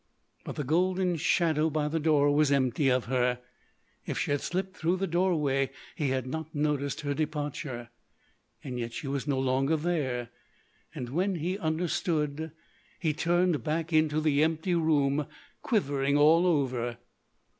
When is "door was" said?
1.99-2.51